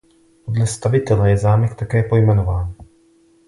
Podle 0.45 0.67
stavitele 0.67 1.29
je 1.29 1.37
zámek 1.37 1.75
také 1.75 2.03
pojmenován. 2.03 2.73